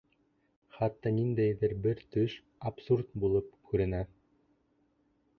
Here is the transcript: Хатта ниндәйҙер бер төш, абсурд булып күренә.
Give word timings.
Хатта 0.75 1.09
ниндәйҙер 1.17 1.75
бер 1.83 2.01
төш, 2.15 2.37
абсурд 2.69 3.11
булып 3.25 3.51
күренә. 3.73 4.01